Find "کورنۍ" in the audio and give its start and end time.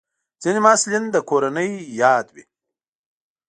1.29-1.71